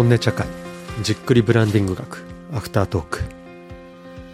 [0.00, 0.46] 本音茶会
[1.02, 3.20] じっくりブランディング学アフタートーク。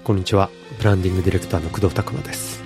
[0.05, 0.49] こんにちは
[0.79, 2.63] ブランディングディレクターの工藤拓馬です。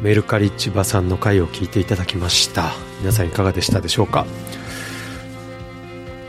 [0.00, 2.72] メルカリ千葉さんの回を聞いていただきました。
[3.00, 4.24] 皆さんいかがでしたでしょうか？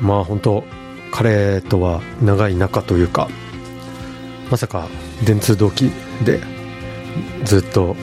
[0.01, 0.65] まあ本当
[1.13, 3.29] 彼とは長い仲というか
[4.51, 4.89] まさか
[5.25, 5.91] 電通同期
[6.25, 6.41] で
[7.45, 7.95] ずっと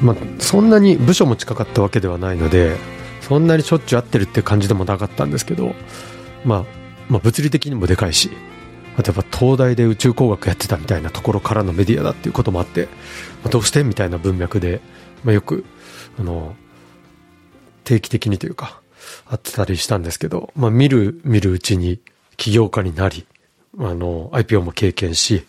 [0.00, 2.78] まあそんなに部署も近かったわけではないので
[3.20, 5.74] そんなにしょっちゅう会ってるって感じでもなかったんですけど、
[6.44, 6.64] まあ、
[7.08, 8.30] まあ物理的にもでかいし
[8.96, 12.86] あとやっぱ東大で宇宙工学やってたみたいなところからのメディアだっていうこともあって、
[13.42, 14.80] まあ、どうしてみたいな文脈で、
[15.24, 15.64] まあ、よく
[16.18, 16.54] あの
[17.84, 18.80] 定期的にというか
[19.26, 22.00] 会ってたりしたんですけど、まあ、見る見るうちに
[22.36, 23.26] 起業家になり
[23.78, 25.46] あの IPO も経験し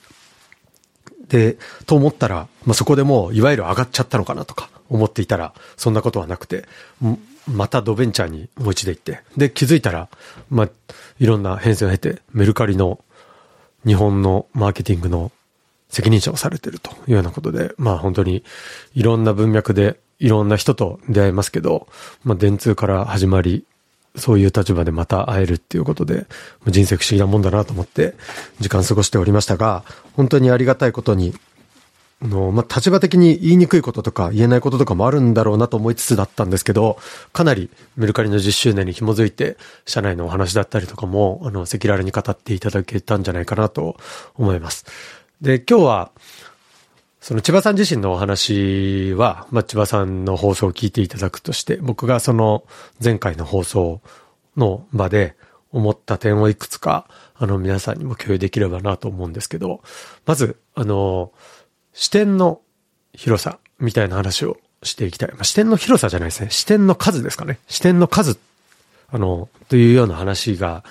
[1.27, 6.65] でと思ったら、まあ、そこでもういわゆる上がっちゃったのかなとか思っていたらそんなことはなくて
[7.47, 10.07] またドベンチャーにもう一度行って、で、気づいたら、
[10.49, 10.70] まあ、
[11.20, 12.99] いろんな変遷を経て、メルカリの
[13.85, 15.31] 日本のマーケティングの
[15.90, 18.43] 責任者をされてるというようなことで、まあ本当に
[18.95, 21.87] いろんな文脈でいろんな人と出会いますけど、
[22.23, 23.65] まあ電通から始まり、
[24.15, 26.27] そういう立場でまた会えるっていうことで、
[26.68, 28.13] 人生不思議なもんだなと思って
[28.59, 31.34] 時間過ごしておりましたが、本当にありがたいことに
[32.27, 36.98] の、まあ、立場的に言いにくいこととか言えないこととかもあるんだろうなと思いつつだったんですけど、
[37.32, 43.98] かなりメルカリの10周年に紐づいて、社内のお話だったりとかも、あの、赤裸々に語っていただけたんじゃないかなと
[44.35, 44.85] 思います。
[45.41, 46.12] で、今日は、
[47.20, 52.65] その千葉さん自身のお話は、まあ、千葉さんの放送を聞いていただくとして、僕がその
[53.02, 54.02] 前回の放送
[54.58, 55.35] の場で
[55.71, 59.82] 思った点をいくつか、あの、皆さんにも共有できればなと思うんですけど、
[60.26, 61.32] まず、あの、
[61.94, 62.62] 視点の
[63.13, 65.30] 広さみたいな話をしていきたい。
[65.30, 66.50] まあ、視点の広さじゃないですね。
[66.50, 67.59] 視点の数ですかね。
[67.68, 68.38] 視点の数、
[69.12, 70.84] あの、というような話が、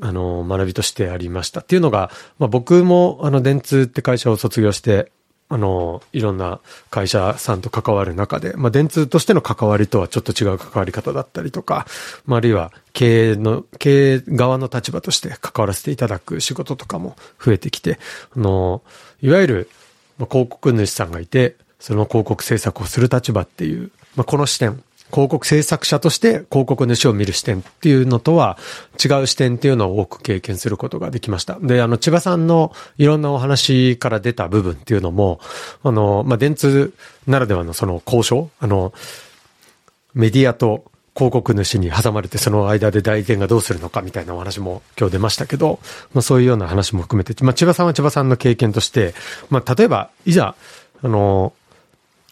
[0.00, 1.60] あの、学びとしてありました。
[1.60, 5.10] っていうのが、まあ、僕も、あの、電通って会社を卒業して、
[5.48, 6.60] あの、いろんな
[6.90, 11.86] 会社さんと関わる中で、まあ、電通としての関わりとはちょっと違う関わり方だったりとか、
[12.26, 18.00] まあ、あるいは経営の、経営側の立場として関わらせていただく仕事とかも増えてきて、
[18.36, 18.82] あの、
[19.22, 19.70] いわゆる、
[20.18, 28.58] まあ、広告主さんがいて、その広告制作をする立場っていう、まあ、この視点、広告制作者として広告主を見る視点っていうのとは
[29.02, 31.58] 違う視点っていうのを多く経験することができました。
[31.60, 35.40] で、あの、千葉さんのいろんなお話から出た部分っていうのも、
[35.84, 36.92] あの、まあ、電通
[37.26, 38.92] ならではのその交渉、あの、
[40.14, 45.80] メディアと広告主に挟まれてその間で代理店がどうするのかみたいなお話も今日出ましたけど、
[46.12, 49.14] まあそういうような話も含めて、まあ千葉さんは千葉さんの経験として、
[49.48, 50.54] まあ例えば、いざ、
[51.02, 51.54] あの、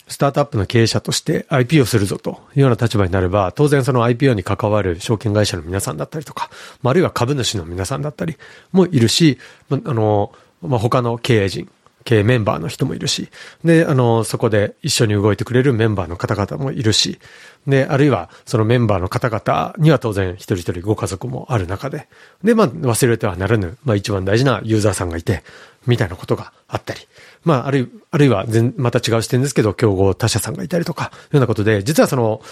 [0.06, 6.51] スタートアップの経営者として IPO するぞというような立場になれば、当然その IPO に関わる証券会社の皆さんだったりとか、
[6.83, 8.37] あるいは株主の皆さんだったり
[8.72, 9.39] もいるし、
[9.71, 11.71] あの、まあ、他の経営陣、
[12.04, 13.28] 系メンバーの人もいるし、
[13.65, 17.19] で、あの、そこで一緒に動いてくれるメンバーの方々もいるし、
[17.66, 22.09] で、あるいはそのメンバーの方々には当然一人一人ご家族もある中で、
[22.42, 25.42] で、まあ忘れてはならぬ、まあ一番大事なユーザーさんがいて、
[25.87, 27.00] みたいなことがあったり、
[27.44, 32.42] まああるいあるいは全、また違う視点ですけど、競合他社さんがいたりとか、ようなことで、実はその、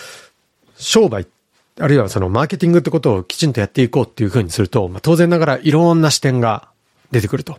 [0.78, 1.26] 商売
[1.80, 6.68] あるいはそのマーケティングってことをきちんとやっていこうっていうふうにすると、まあ、当然ながらいろんな視点が
[7.10, 7.58] 出てくると。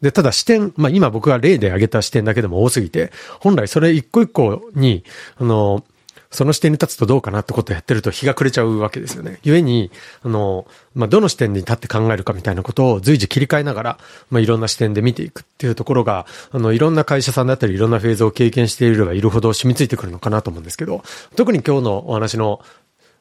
[0.00, 5.04] で、ただ視点、まあ今僕が例で挙げた視点だけでも多すぎて、本来それ一個一個に、
[5.36, 5.84] あの、
[6.30, 9.38] その視点に立つとどうかなってことをやってると日が暮れちゃうわけですよね。
[9.44, 9.90] 故に、
[10.22, 13.98] あの、まあ、どの視点に立って考えるかみたいなことを随時切り替えながら、
[14.30, 21.02] まあ、いろんな視点で見ていくっていうところが、あの、いろんな会社さんだったり、いろんなフェーズを経験していればいるほど染みついてくるのかなと思うんですけど、
[21.34, 22.60] 特に今日のお話の、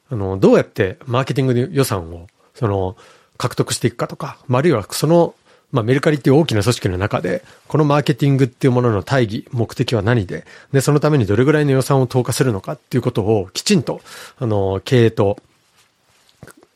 [0.09, 2.97] あの、どうやってマーケティング予算を、その、
[3.37, 5.33] 獲得していくかとか、まあるいはその
[5.71, 14.01] まあ、メルカリっていう大きな組織の中で、このマーケティングっていうものの大義、目的は何で、で、そのためにどれぐらいの予算を投下するのかっていうことをきちんと、
[14.39, 15.37] あの、経営と、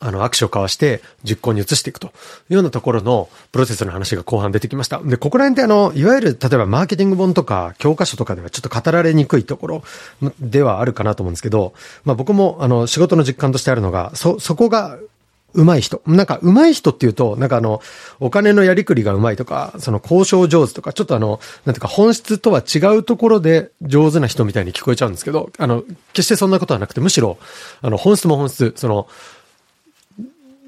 [0.04, 2.10] あの、握手を交わして実行に移していくとい
[2.50, 5.00] うようなところのプロセスの話が後半出てきました。
[5.00, 9.84] で、ここら辺ってあの、いわゆる、例えばマーケティング本とか教科書とかではちょっと語られにくいところ
[10.40, 11.74] ではあるかなと思うんですけど、
[12.04, 14.98] まあ僕もあの、仕事の実感としてあるのが、そ、そこが
[15.54, 16.02] 上手い人。
[16.06, 17.82] なんか上手い人っていうと、なんかあの、
[18.20, 25.84] お金のやりくりが上手いとか、その交渉上手とか、ちょっとあの、なんていうか本質とは違うところで上手な人みたいに聞こえちゃうんですけど、あの、
[26.14, 27.38] 決してそんなことはなくて、むしろ、
[27.82, 29.08] あの、本質も本質、その、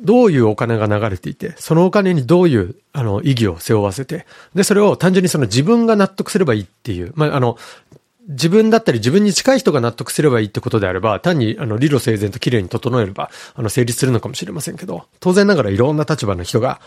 [0.03, 7.57] どういうお金が流れていて、そのお金にどういう、あの、意義を背負わせて、で、それを単純にその自分が納得すればいいっていう、まあ、あの、
[8.27, 16.79] 自分だったり自分に近い人が納得すればいいってことであれば、単にあの理路整然と綺麗に整えれば、あの成立するのかもしれませんけど、当然ながらいろんな立場の人が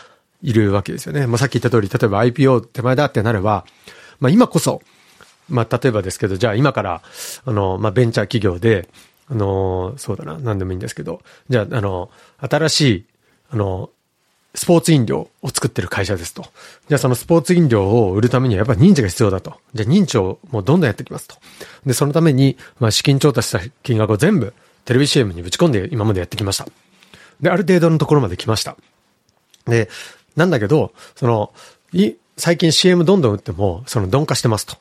[0.42, 1.26] いるわけですよね。
[1.26, 3.66] まあ、さっき言った通り、例えば IPO 手前だってなれば、
[4.20, 4.80] まあ、今こそ、
[5.48, 7.02] まあ、例えばですけど、じゃあ今から、
[7.44, 8.88] あの、まあ、ベンチャー企業で、
[9.28, 13.06] あの、そうだな、何でもいいんですけど、じゃあ、あの、新しい、
[13.50, 13.90] あの、
[14.56, 16.42] スポーツ飲料を作ってる会社ですと。
[16.88, 19.60] じゃあそのスポーツ飲料を売るためにはやっぱり認知が必要だと。
[19.74, 21.36] じゃあ認知をもうどんどんやっていきますと。
[21.84, 24.54] で、そのために、まあ資金調達した金額を全部
[24.86, 26.66] テレビ CM にぶち込んで今までやってきました。
[27.40, 28.76] で、ある程度のところまで来ました。
[29.66, 29.90] で、
[30.36, 31.52] なんだけど、その、
[31.92, 34.76] い、最近 CM どんどん売っても、その鈍化してますと。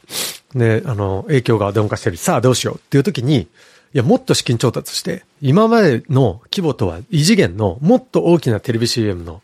[0.54, 2.18] で、あの、影響が鈍化してる。
[2.18, 3.48] さあどうしようっていう時に、
[3.96, 9.42] いや、もっと資金調達して、今までの規模とは異次元のもっと大きなテレビ CM の、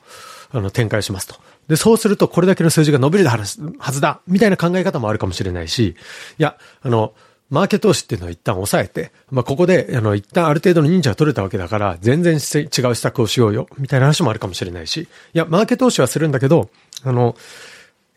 [0.51, 1.36] あの、展開をしますと。
[1.69, 5.95] で、そうするとこれだけの数字が伸びるはずだみたいな考え方もあるかもしれないし、
[6.38, 7.13] いや、あの、
[7.50, 16.69] マーケット投資っていうのを一旦抑えて、まあ、ここで、あの、一旦ある程度の認知が取れたわけだから、全然違う施策をしようよ、みたいな話もあるかもしれないし、いや、マーケット投資はするんだけど、
[17.03, 17.38] あの、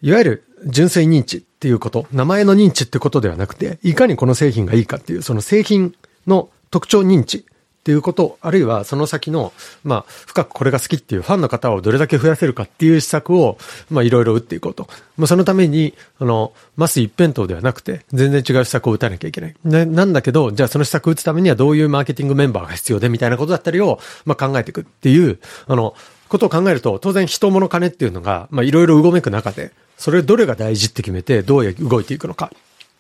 [0.03, 5.95] いわゆる純粋認知っていうこと、名前の認知ってことではなくて、いかにこの製品がいいかっていう、その製品
[6.27, 7.43] の特徴認知っ
[7.85, 13.59] ていうこと、あるいはその先の、まあ、深くこれが好きっていうファンの方をどれだけ増やせるかっていう施策を、
[13.91, 14.89] まあ、いろいろ打っていこうと。
[15.19, 19.55] まあ、そのために、あの、マス一辺倒ではなくて、全然違う施策を打たなきゃいけない。
[19.65, 25.95] な、なんだけど、じゃあその施策を打つためにはどういうマーケティングメンバーが必要でみたいなことだったりを、まあ、考えていくっていう、あの、
[26.29, 32.51] ことを考えると、当然人物金っていうのが、まあ、いろいろうごめく中で、それどれが大事って決めて、どう動いていくのか。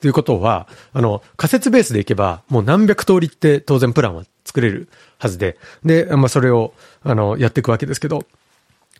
[0.04, 8.26] ということは、あの、仮説ベースでいけば、もう何百通りって当然プランは作れるはずで、で、まあ、それを、あの、やっていくわけですけど、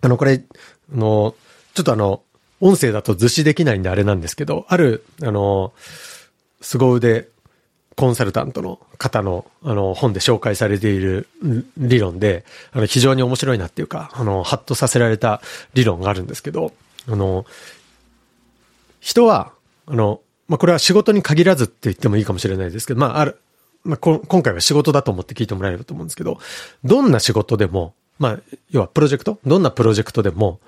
[0.01, 0.43] あの、これ、
[0.95, 1.35] あの、
[1.75, 2.23] ちょっとあの、
[2.63, 5.75] 音声だと図示できないんであれなんですけど、ある、あの、
[6.63, 7.29] 凄腕
[7.97, 11.29] コンサルタントの方の、あの、本で紹介されている
[11.77, 15.43] 理論で、あの、非常に面白いなっていうか、あの、ハッとさせられた
[15.75, 16.73] 理論があるんですけど、
[17.07, 17.45] あの、
[19.01, 19.53] 人は、
[19.85, 23.39] あの、まあ、これは仕事に限らずって言ってもいいかもしれないですけど、まあ、ある、
[23.85, 26.39] まあ、今回は仕事だと思って聞いてもらえればと思うんですけど、
[26.85, 28.39] どんな仕事でも、まあ、
[28.71, 30.61] 要はプロジェクトどんなプロジェクトでも、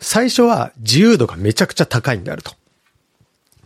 [0.00, 2.52] 最初は自由度がめちゃくちゃ高いんであると。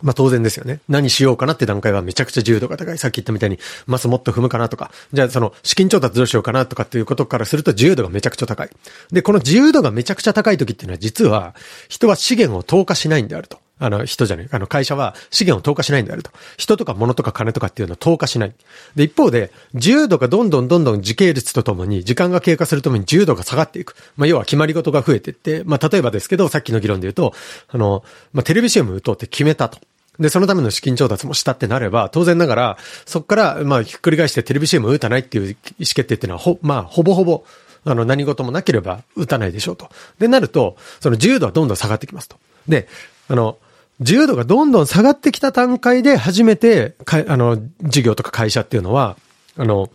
[0.03, 0.81] まあ当然ですよね。
[0.89, 2.97] 何しようかなって段階はめちゃくちゃ自由度が高い。
[2.97, 3.57] さっき言ったみたいに、
[3.87, 8.69] マスもっと踏むかなとか、じゃあその資金調達どうしようかなとかっていうことからすると自由度がめちゃくちゃ高い。
[9.11, 11.55] で、この自由度がめちゃくちゃ高い時っていうのは実は
[11.87, 13.59] 人は資源を投下しないんであると。
[13.83, 14.47] あの、人じゃない。
[14.49, 16.31] あの、会社は資源を投下しないんであると。
[16.55, 18.53] 人とか物とか金とかっていうのを投下しない。
[18.95, 23.93] で、一方で、自由度がどんどんどんどん時系列とともに、時間が経過するともに自由度が下がっていく。
[24.15, 27.33] まあ、要は決まり事が増えていって、まあ、例えばですけど、さっきの議論で言うと、
[27.67, 29.79] あの、まあ、テレビ CM 打とうって決めたと。
[30.17, 37.43] で、そのための資金調達もしたってなれば、当然ながら、そこから、まあ、ひっくり返してテレビ CM 打たないっていう意思決定っていうのは、ほ、まあ、ほぼほぼ、
[37.85, 39.89] あの、何事もなければ打たないでしょうと。
[40.19, 42.37] で、なると、その自由度はどんどん下がってきますと。
[42.67, 42.87] で、
[43.27, 43.57] あの、
[44.03, 49.17] 自由度がどんどん下がってきた段階で初めて、かあの、事業とか会社っていうのは、
[49.57, 49.89] あの、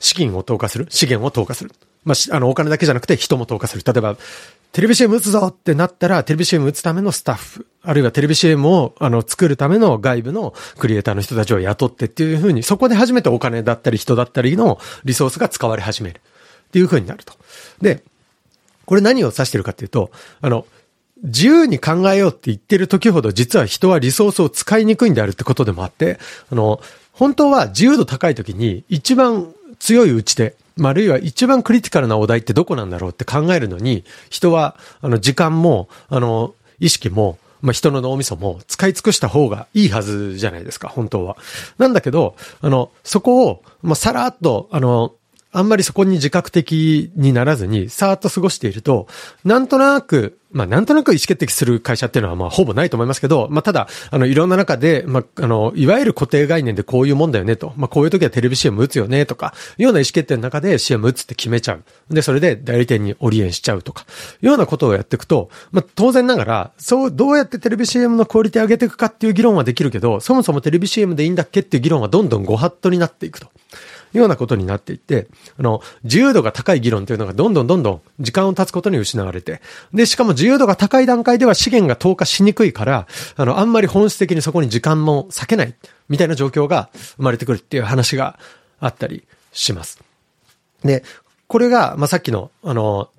[0.00, 1.72] 資金を投下する、資源を投下する。
[2.04, 3.82] まあ、あの、お金だけじゃなくて人も投下する。
[3.84, 4.16] 例えば、
[4.72, 16.20] テレビ CM 打つぞってなったら、テレビ CM 打つためのスタッフ、あるいはテレビ CM を、あの、作るための外部のクリエイターの人たちを雇ってっていうふうに、そこで初めてお金だったり人だったりのリソースが使われ始める。
[16.20, 17.34] っていうふうになると。
[17.80, 18.02] で、
[18.84, 20.66] これ何を指してるかっていうと、あの、
[21.24, 26.18] 自由に考えようって言ってる時ほど実は人はリソースを使いにくいんであるってことでもあって、
[26.52, 26.80] あの、
[27.12, 41.36] 本当は自由度高い時に一番強い打ち手、まあ、あるいは一番クリティカルなお題ってどこなんだろうって考えるのに、人は、あの、時間も、あの、意識も、まあ、人の脳みそも使い尽くした方がいいはずじゃないですか、本当は。
[41.78, 45.14] なんだけど、あの、そこを、まあ、さらっと、あの、
[45.54, 49.06] あんまりそこに自覚的にならずに、さーっと過ごしていると、
[49.44, 61.84] なんとなく、まあ、なんとなく意思決定する会社っていうのは、まあ、ほぼないと思いますけど、まあ、ただ、あの、いろんな中で、まあ、あの、いわゆる固定概念でこういうもんだよねと、まあ、こういう時はテレビ CM 打つよねとか、ような意思決定の中で CM 打つって決めちゃう。
[62.08, 64.06] で、それで代理店にオリエンしちゃうとか、
[64.40, 73.48] ようなことをやっていくと、まあ、当然ながら、そう、どうやってテレビ CM のクオリティ上げていくかっていう議論はできるけど、そもそもテレビ CM でいいんだっけっていう議論はどんどんご法度になっていくと。
[74.18, 75.26] ようなことになっていって、
[75.58, 79.60] あの、自由度が高い議論というのがどんどんどんどん時間を経つことに失われて、
[79.92, 83.06] で、しかも自由度が高い段階では資源が投下しにくいから、
[83.36, 85.74] あの、あんまり本質的にそこに時間も割けない、
[86.08, 88.38] みたいな状況が生まれてくるっていう話が
[88.80, 90.02] あったりします。
[90.82, 91.02] で、
[91.46, 93.10] これが、まあ、さっきの、あの、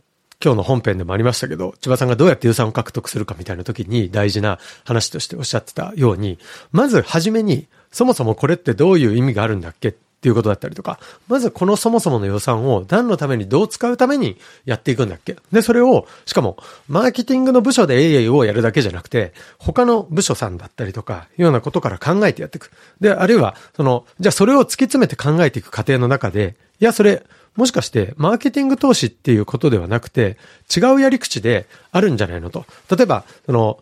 [0.44, 6.38] 今日の本編でもありましたけど、千葉さんがどうやって予算を獲得するかみたいな時に大事な話としておっしゃってたように、
[6.72, 15.36] まずはじめに、そもそもこれってどういう意味があるんだっけっていうことだったりとか、まずこのそもそもの予算を何のためにどう使うためにやっていくんだっけ？
[15.52, 22.72] で、それを、しかも、マーケティングの部署で AA をやるだけじゃなくて、他の部署さんだったりとか、ようなことから考えてやっていく。
[23.00, 27.22] で、あるいは、その、じゃあそれを突き詰めて考えていく過程の中で、いや、それ、
[27.56, 30.38] もしかして、マーケティング投資っていうことではなくて、
[30.76, 32.66] 違うやり口であるんじゃないのと。
[32.90, 33.80] 例えば、その、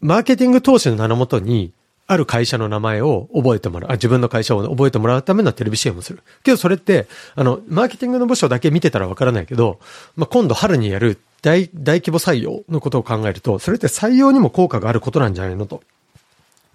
[0.00, 1.72] マーケティング投資の名のもとに、
[2.10, 6.22] ある会社の名前を覚えてもらう、あ、自分の会社を覚えてもらうためのテレビ CM をする。
[6.42, 9.78] けどそれって、あの、マーケティングの部署だけ見てたらわからないけど、
[10.16, 15.82] まあ、今度春にやる大、大規模採用のことを考えると、それって採用にも効果があることなんじゃないのと。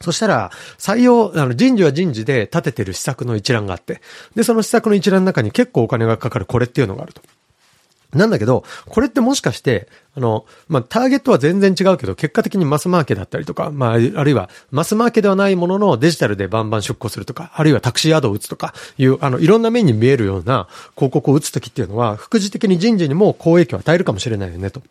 [0.01, 4.01] そしたら、採用、あの、人事は人事で立ててる施策の一覧があって、
[4.35, 7.23] で、その施策の一覧の中に結構お金がかかるこれっていうのがあると。
[8.13, 24.81] なんだけど、これってもしかして、あの、まあ、ターゲットは全然違うけど、結果的にマスマーケだったりとか、まあ、あるいは、マスマーケではないもののデジタルでバンバン出向するとか、あるいはタクシーアドを打つとか、いう、あの、いろんな面に見えるような広告を打つときっていうのは、副次的に人事にも好影響を与えるかもしれないよね、と。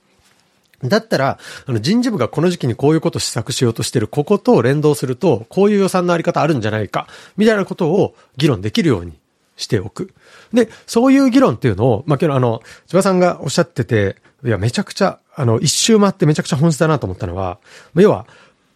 [0.85, 9.13] だったら、あの人事部がこの時期にこういうことを施策しようとしてる、ここと連動すると、こういう予算のあり方あるんじゃないか、みたいなことを議論できるように
[9.57, 10.15] しておく。
[10.53, 17.59] で、そういう議論っていうのを、まあ、けどあの、千葉さんがおっしゃってて、いや、めちゃくちゃ、あの、一周回ってめちゃくちゃ本質だなと思ったのは、
[17.95, 18.27] 要は、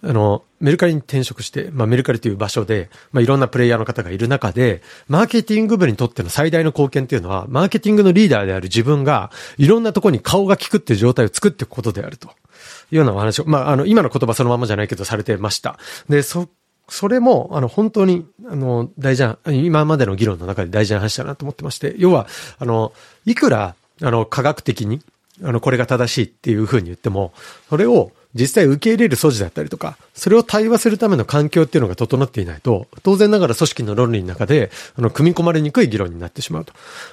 [0.03, 12.29] あの、メルカリに転職して、まあ、メルカリという場所で、まあ、いろんなプレイヤーの方がいる中で、マーケティング部にとっての最大の貢献っていうのは、マーケティングのリーダーである自分が、いろんなところに顔が利くっていう状態を作っていくことであると。
[12.29, 15.79] いうようなお話を、まあ、あの、今の言葉そのままじゃないけどされてました。
[16.09, 16.49] で、そ
[16.89, 22.27] それも、あの、本当に、あの、大事な、今までの議論の中で大事な話だなと思ってまして、要は、
[22.59, 22.93] あの、
[23.25, 25.03] いくら、あの、科学的に、
[25.43, 27.33] あの、これが正しいっていうふうに言っても、
[27.69, 36.73] それを、実際受け入れる素地だったりとか、それを対話するための環境っていうのが整っていないと、当然ながら組織の論理の中で、あの、組み込まれにくい議論になってしまうと。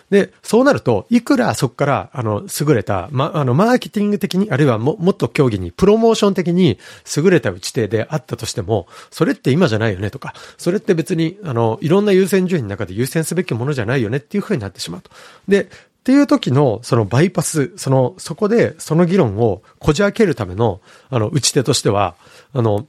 [0.10, 6.78] で、そうなると、いくらそこから、あの、優れた、ま、あの、マーケティング的に、あるいはも、もっと競技に、プロモーション的に
[7.16, 15.10] 優れた打ち手であったとしても、それって今じゃないよねとか、それって別に、あの、いろんな優先順位の中で優先すべきものじゃないよねっていうふうになってしまうと。
[15.48, 15.70] で、
[16.04, 22.16] っていう時の、そのバイパス、その、そこで、その議論をこじ開けるための、あの、打ち手としては、
[22.52, 22.88] あの、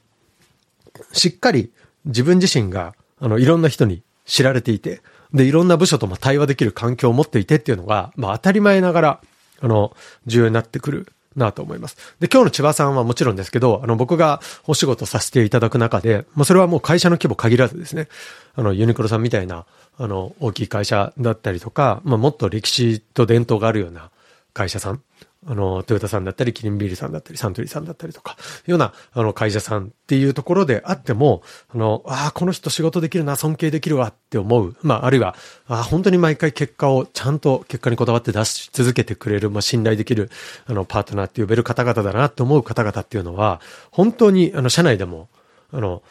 [1.13, 1.71] しっかり
[2.07, 5.01] 自分自身が、あの、いろんな人に知られていて、
[5.33, 9.21] で、いろんな部署とも対話できる環境を持っていてっていうのが、まあ当たり前ながら、
[9.61, 9.95] あの、
[10.27, 11.07] 重要になってくる。
[11.37, 11.97] なと思います。
[12.21, 18.09] で、今日の千葉さんはもちろんですけど、あの、僕がお仕事させていただく中で、まあ、それはもう会社の規模限らずですね、
[18.55, 19.67] あの、ユニクロさんみたいな、
[19.99, 24.11] あの、大きい会社だったりとか、まあ、もっと歴史と伝統があるような
[24.53, 25.03] 会社さん、
[25.47, 28.37] あの、トヨタさんだったり、キリンビールさんだったり、サントリーさんだったりとか、
[28.67, 31.43] ような、あの、会社さんっていうところであっても、
[31.75, 34.77] あの、ああ、この人仕事できるな、尊敬できるわって思う。
[34.83, 35.37] まあ、あるいは、
[35.69, 40.31] ああ、本当に毎回結果を、ちゃんと結果にこだわって出し続けてくれる、まあ、信頼できる、
[40.67, 43.61] あの、パートナーって呼べる方々だなって思う方々っていうのは、
[43.91, 45.29] 本当に、あの、社内でも、
[45.73, 46.03] あの、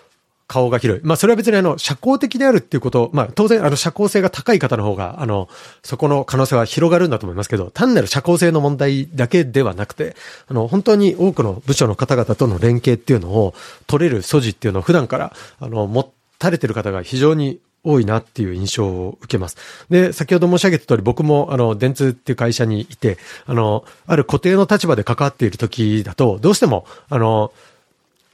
[0.47, 1.03] 顔が広い。
[1.03, 5.49] まあ、それは別にあの、社交的であるっていうこと、まあ、当然あの、社交性が高い方の方が、あの、
[5.83, 10.15] そこの可能性は広がるんだと思いますけど、単なる社交性の問題だけではなくて、
[10.47, 13.53] あの、本当に多くの部署の方々との連携っていうのを
[13.87, 19.57] 取れる素地っていうのを普段から、あの、持たれてる方が非常に多いなっていう印象を受けます。
[19.89, 27.51] で、先ほど申し上げた通り僕もあの、電通っていう会社にいて、あの、ある固定の立場で関わっている時だと、どうしても、あの、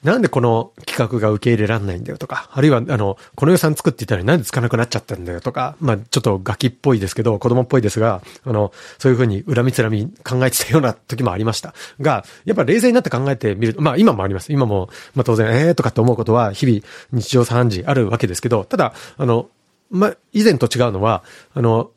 [0.03, 11.73] なんでこの企画が受け入れらんないんだよとか、あるいは、あの、この予算作っていたらなんでつかなくなっちゃったんだよとか、まあ、ちょっとガキっぽいですけど、子供っぽいですが、あの、そういうふうに恨みつらみ考えてたような時もありました。
[11.99, 14.53] が、やっぱ冷静になって考えてみると、まあ、今もあります。
[14.53, 16.79] 今も、まあ、当然、ええー、とかって思うことは日々
[17.11, 19.49] 日常茶飯事あるわけですけど、ただ、あの、
[19.89, 21.91] まあ、以前と違うのは、あの、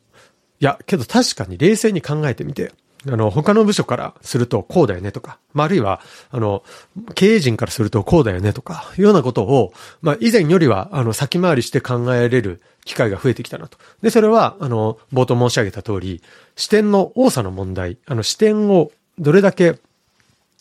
[0.59, 2.73] いや、けど確かに冷静に考えてみて、
[3.07, 6.63] あの、他の部署からするとこうだよねとか、まあ、るいは、あの、
[7.15, 13.77] 経営陣からするとこうだよねとか、いうようなことを、ま、以前よりは、あの、先回りして考えれる機会が増えてきたなと。
[14.01, 16.21] で、それは、あの、冒頭申し上げた通り、
[16.55, 19.79] 視点の多さの問題、あの、視点をどれだけ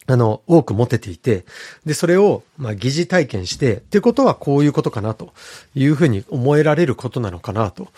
[0.07, 1.45] あの、多く持てていて、
[1.87, 5.33] で、それを、ま、疑似体験して、ってことはこういうことかなと
[5.75, 7.89] いうふうに思えられることなのかなと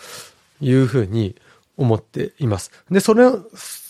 [0.61, 1.35] いうふうに
[1.77, 2.71] 思っています。
[2.91, 3.25] で、それ、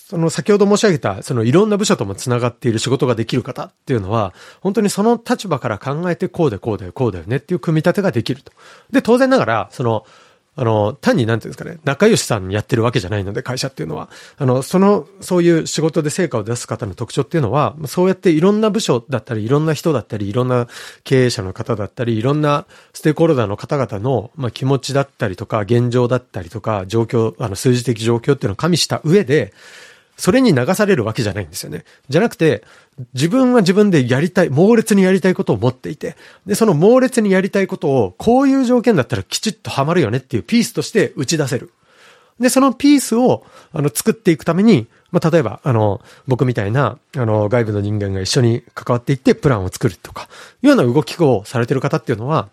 [0.08, 8.52] その先ほど申し上げた、そのいろんな部署とも繋がっている仕事ができる方っていうのは、本当にその立場から考えてこうでこうだよこうだよねっていう組み立てができると。
[8.92, 10.06] で、当然ながら、その、
[10.54, 14.08] あの、単になんていうんですかね、仲良しさんやってるわけじゃないので、会社っていうのは。
[14.38, 20.68] あの、その、そういう仕事で成果を出す方の特徴っていうのは、そうやっていろんな部署だったり、いろんな人だったり、いろんな
[21.02, 29.52] 経営者の方だったり、いろんなステークホルダーの方々の、まあ、気持ちだったりとか、現状だったりとか、状況、あの、数字的状況っていうのを加味した上で、
[30.16, 31.84] それに流されるわけじゃないんですよね。
[32.08, 32.64] じゃなくて、
[33.14, 41.70] 自分は自分でやりたい、猛烈にやりたいことを持っていて、で、その猛烈にやりたいことを、こういう条件だったらきちっとハマるよねっていうピースとして打ち出せる。
[42.40, 50.28] で、そのピースを、あの、作っていくために、まあ、例えば、あの、僕みたいな、あの、外部の人間が一緒に関わっていって、プランを作るとか、
[50.62, 52.48] いうような動きをされてる方っていうのは、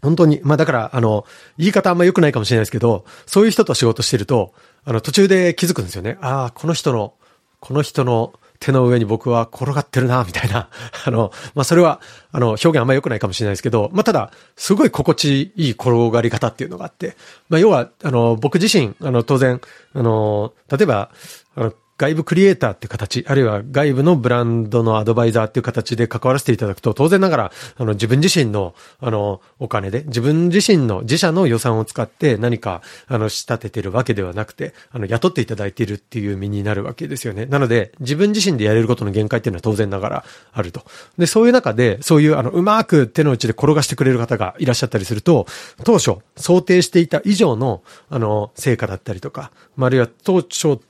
[0.00, 1.24] 本当に、まあだから、あの、
[1.58, 4.52] 言い方あんま良くないかもしれないですけど、そういう人と仕事してると、
[4.84, 6.18] あの、途中で気づくんですよね。
[6.20, 7.14] ああ、この人の、
[7.60, 10.68] この人の手の上に僕は転がってるな、みたいな。
[11.04, 17.16] あの、まあそれは、あの、表現あんま良くないかもしれないですけど、まあただ、すごい心地いい転がり方っていうのがあって、
[17.48, 19.60] まあ要は、あの、僕自身、あの、当然、
[19.94, 21.10] あの、例えば、
[21.56, 37.46] あの、外部クリエイターっていう形、あるいは外部のブランドのアドバイザーっていう形で関わらせていただくと、当然ながら、あの、自分自身の、あの、お金で、自分自身の自社の予算を使って何か、あの、仕立ててるわけではなくて、あの、雇っていただいているっていう身になるわけですよね。
[37.46, 40.84] なので、自分自身でやれることの限界っていうのは当然ながらあると。
[41.18, 45.46] で、そういう中で、そういう、あの、うまく手の内で転がしてくれる方がいらっしゃったりすると、
[45.84, 50.80] 当初、想定していた以上の、あの、成果だったりとか、まあるいは当初、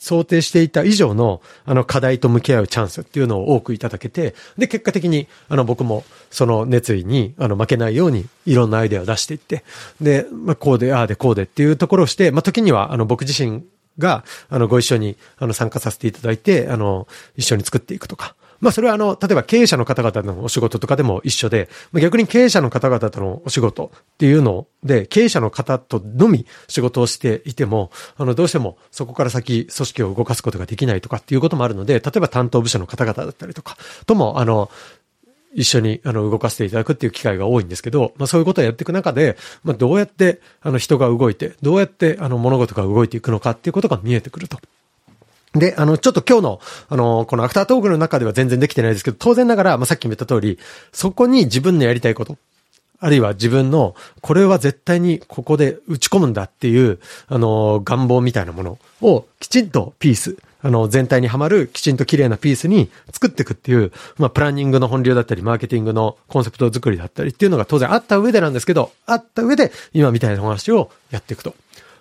[0.00, 9.62] 想定していた以上の、あの、課題と向き合うチャンスっていうのを多くいただけて、で、結果的に、あの、僕も、その熱意に、あの、負けないように、いろんなアイデアを出していって、
[10.00, 13.62] で、まあ、こうで、ああで、こうでっていうところをして、まあ、時には、あの、僕自身
[13.98, 33.76] が、あの、ご一緒に、あの、参加させていただいて、あの、一緒に作っていくとか、まあそれはあの、例えば経営者の方々のお仕事とかでも一緒で、逆に経営者の方々とのお仕事っていうので、経営者の方とのみ仕事をしていても、あの、どうしてもそこから先組織を動かすことができないとかっていうこともあるので、例えば担当部署の方々だったりとか、
[34.06, 34.70] とも、あの、
[35.52, 44.58] 一緒にあの動かせていただくっていう機会が多いんですけど、まあそういうことをやっていく中で、まあどうやってあの人が動いて、どうやってあの物事が動いていくのかっていうことが見えてくると。
[45.54, 50.58] で、あの、ちょっと今日の、あの、このアフタートークの中では全然できてないですけど、当然ながら、まあ、さっきも言った通り、
[50.92, 52.36] そこに自分のやりたいこと、
[53.00, 71.54] あるいは自分の、これは絶対にここで打ち込むんだっていう、あの、願望みたいなものをきちんとピース、あの、全体にはまるきちんと綺麗なピースに作っていくっていう、まあ、プランニングの本流だったり、マーケティングのコンセプト作りだったりっていうのが当然あった上でなんですけど、あった上で、今みたいな話をやっていくと。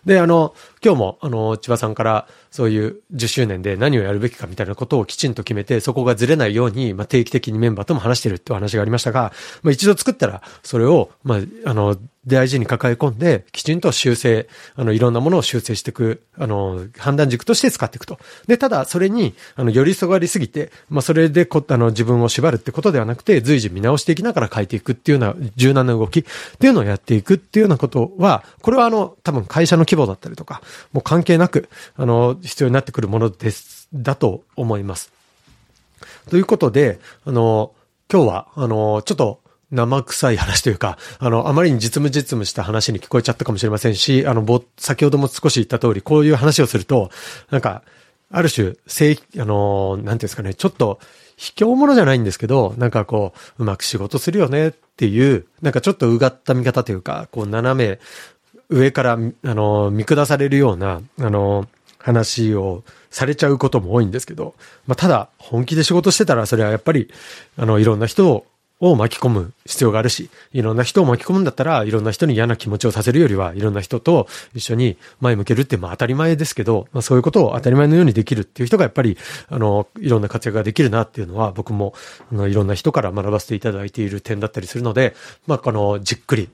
[0.06, 18.20] で、あの、今日も、あの、千葉さんから、そういう10周年で何をやるべきかみたいなことをきちんと決めて、そこがずれないように、まあ、定期的にメンバーとも話してるってお話がありましたが、まあ、一度作ったら、それを、まあ、あの、大事に抱え込んで、きちんと修正、あの、いろんなものを修正していく、あの、判断軸として使っていくと。
[18.48, 26.24] で、ただ、それに、あの、寄り添わりすぎて、まあ、それでこ、あの、自分を縛るってことではなくて、随時見直していきながら変えていくっていうような柔軟な動きっ
[26.60, 30.62] ていうのをやっていくっていうようなことは、これはあの、多分会社の規模だったりとか、
[30.92, 35.12] もう関係なく、あの、必要になってくるものです、だと思います。
[36.30, 37.74] ということで、あの、
[38.12, 47.12] 今日は、あの、ちょっと、生臭い話というか、あの、あまりに実務実務した話に聞こえちゃったかもしれませんし、あの、ぼ、先ほども少し言った通り、こういう話をすると、
[47.52, 47.84] なんか、
[48.32, 51.00] ある種、正、あの、なんていうんですかね、ちょっと、
[51.38, 58.00] 卑怯者じゃないんですけど、なんかこう、うまく仕事するよねっていう、なんかちょっとうがった見方というか、こう、斜め、
[58.70, 64.56] 上から、あの、見下されるような、あの、話をされちゃうことも多いんですけど、
[64.88, 67.12] まあ、ただ、本気で仕事してたら、それはやっぱり、
[67.58, 68.46] あの、いろんな人を
[68.80, 79.18] を巻き込む必要があるし、いろんな人を巻き込むんだったら、いろんな人に嫌な気持ちをさせるよりは、いろんな人と一緒に前向けるって、まあ当たり前ですけど、まあそういうことを当たり前のようにできるっていう人がやっぱり、
[79.50, 81.94] あの、いろんな活躍ができるなっていうのは、僕も、
[82.32, 85.14] あの、いろんな人から学ばせていただいている点だったりするので、
[85.46, 86.48] まあこの、じっくり、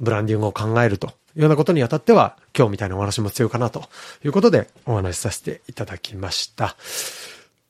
[0.00, 3.88] ブランディングを考えるとようなことにあたっては、今日みたいなお話も必要かなと
[4.24, 6.76] いうことで、お話しさせていただきました。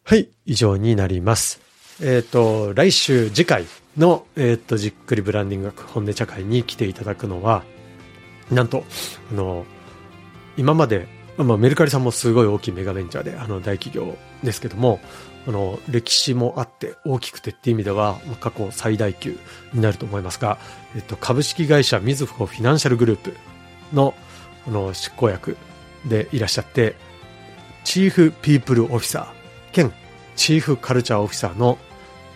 [0.05, 1.61] はい、以上になります。
[2.01, 3.67] えっ、ー、と、来週次回
[3.97, 7.65] の、えっ、ー、と、じっくりブランディング学本音茶会に来ていただくのは、
[8.51, 8.85] なんと、
[9.31, 9.67] あの、
[10.57, 15.01] 今まで、まあ、メルカリさんもすごい大きいメガベンチャーで、あの、大企業ですけども、
[15.49, 19.39] あの、歴史もあって大きくてっていう意味では、過去最大級
[19.73, 20.59] になると思いますが、
[20.95, 23.35] えっと、株式会社みずほフィナンシャルグループ
[23.95, 24.15] の、
[24.67, 25.57] あの、執行役
[26.05, 26.97] でいらっしゃって、
[27.83, 29.27] チーフピープルオフィサー
[29.73, 29.91] 兼
[30.37, 31.79] チーフカルチャーオフィサーの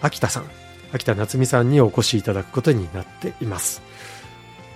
[0.01, 0.45] 秋田さん、
[0.95, 3.83] 秋田夏美さんにお越しいただくことになっています。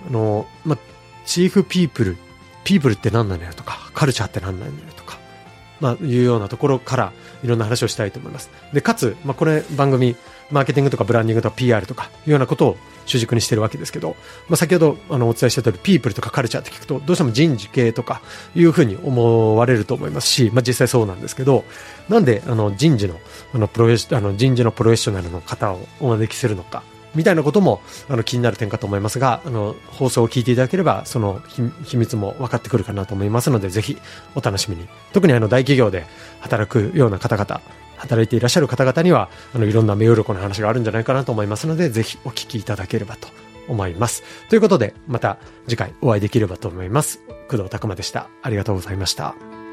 [0.07, 0.77] あの、ま、
[1.25, 2.17] チーフピープル、
[2.63, 5.16] ピープルって何なんだよとか、カルチャーって何なんだよとか、
[5.79, 7.13] まあ、いうようなところから
[7.43, 8.49] いろんな話をしたいと思います。
[8.73, 10.15] で、かつ、まあ、これ番組、
[10.51, 14.15] マーケティングとかブランディングとか PR とかいうようなことを主軸にしてるわけですけど、
[14.47, 18.21] まあ、先ほどあのお伝えした通り、ピープルとかカルチャーって聞くと、どうしても人事系とか
[18.55, 21.63] いうふうに思われると思いますし、まあ、実際そうなんですけど、
[22.09, 23.19] なんであの人事の
[23.53, 26.83] あのプロフェあの人事のプロフェッショナルの方をお招きするのか、
[27.15, 31.41] みたいなこともあの気になる点かと思いますが、あの放送を聞いていただければ、その
[31.83, 33.97] 秘密も分かってくるかなと思いますので、ぜひ
[34.35, 34.87] お楽しみに。
[35.13, 36.05] 特にあの大企業で
[36.41, 37.61] 働くような方々、
[37.97, 43.27] 働いていらっしゃる方々には、あのいろんな目鱗の話があるんじゃないかなと思いますので、ぜひお聞きいただければと
[43.67, 44.23] 思います。
[44.49, 47.21] ということで、また次回お会いできればと思います。
[47.49, 48.29] 工藤拓馬でした。
[48.41, 49.66] ありがとうございました。